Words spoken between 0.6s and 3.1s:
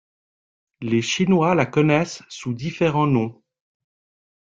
Les Chinois la connaissent sous différents